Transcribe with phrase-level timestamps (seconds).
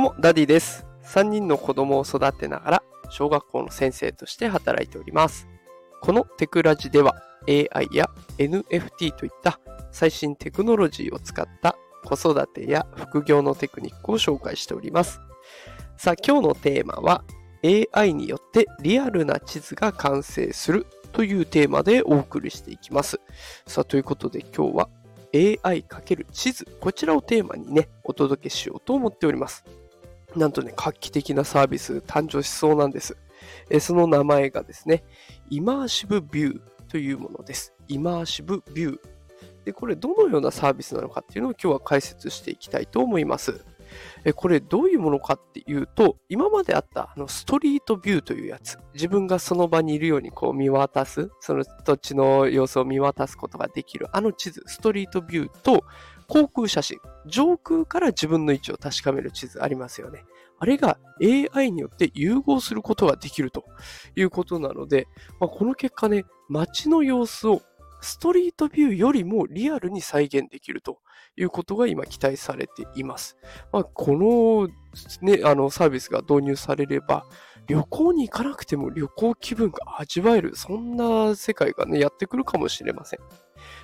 [0.00, 0.86] どうも、ダディです。
[1.04, 5.46] 3人の子供を育てながら、小学校の先生として働いております。
[6.00, 8.08] このテクラジでは、AI や
[8.38, 9.60] NFT といった
[9.92, 15.20] 最新テクノロジーを使った子育てや副業のテクニックを紹介しております。
[15.98, 17.22] さあ、今日のテーマは、
[17.92, 23.20] AI によってリアルな地図が完成するというテーマでお送りしていきます。
[23.66, 24.88] さあ、ということで今日は
[25.34, 29.62] AI× 地図、こちらをテーマにね、お届けしようと思っております。
[30.36, 33.16] なんとね、画期的なサービス誕生しそうなんです。
[33.68, 35.04] えその名前がですね、
[35.48, 37.74] イマーシブビューというものです。
[37.88, 38.98] イマーシブビュー。
[39.64, 43.64] で、これどのようなサービスなのかっていうのを今日は解説していきたいと思います。
[44.24, 55.84] えこれどういうものかっていうと、今まであったあのストリートビューというやつ、自分がその場にいるようにこう見渡す、その土地の様子を見渡すことができるあの地図、ストリートビューと
[56.30, 60.24] 航空写真、上空から自分の位置を確かめる地図ありますよね。
[60.60, 63.64] あれが AI によって融合することができると
[64.14, 65.08] いうことなので、
[65.40, 67.62] まあ、この結果ね、街の様子を
[68.00, 71.00] ストリートビューよりもリアルに再現できると
[71.36, 73.36] いうことが今期待されています。
[73.72, 74.68] まあ、この,、
[75.22, 77.26] ね、あのサービスが導入されれば、
[77.66, 83.20] 旅行に行かなくても旅行気分が味わえる、そんな世界がね、やってくるかもしれません。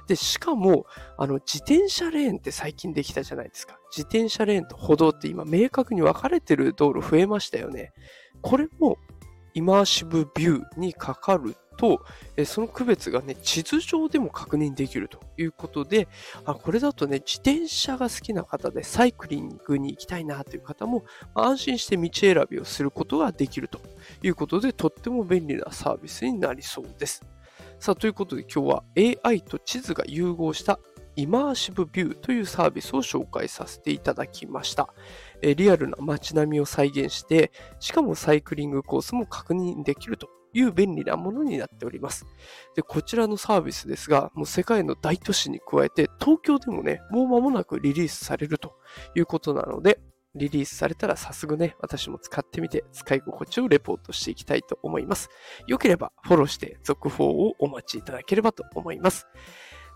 [0.07, 0.87] で、しかも、
[1.19, 3.79] あの、自転車レーンって最近できたじゃないですか。
[3.91, 7.93] 自転車レーンと歩道って今明確に分かれてる道路増えましたよね。
[8.43, 8.99] これも
[9.55, 12.01] イマーシブビューにかかると、
[12.37, 16.09] えその区別がね、地図上でも確認できるということで、
[16.45, 23.81] あこれだとね、自転車が好きな方でサイクリングに行きたいなという方も、安心して道選びをすることができると
[24.23, 27.23] いうことで、とっても便利なサービスになりそうです。
[27.79, 28.85] さあ、ということで今日は
[29.25, 30.81] AI と地図が融合した
[31.15, 34.89] イマーシブビューというサービスを紹介させていただきました。
[35.41, 42.27] えリアルな街並みを再現して、しかもサイクリングコースも確認できるという便利なものになっております。
[42.75, 48.75] で、こちらのサービスですが、もう世界の大都市に加えて、東京でもね、もう間もなくリリースされると
[49.15, 50.01] いうことなので、
[50.37, 55.29] リリースされたら早速ね、私も使ってみて使い心地をレポートしていきたいと思います。
[55.67, 59.27] よければフォローして続報をお待ちいただければと思います。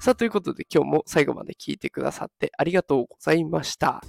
[0.00, 4.02] さあ、ということで今日も最後まで聞いてくださってありがとうございました。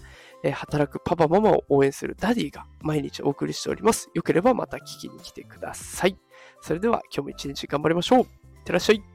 [0.44, 4.10] えー、働くパパママを応援するダディが毎日お送りしております。
[4.14, 6.18] よければまた聞きに来てください。
[6.62, 8.20] それでは今日も一日頑張りましょう。
[8.22, 8.28] いっ
[8.64, 9.11] てらっしゃい。